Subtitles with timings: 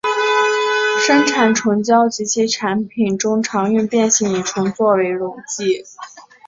[1.05, 5.83] 生产虫胶及其产品中常用变性乙醇作为溶剂。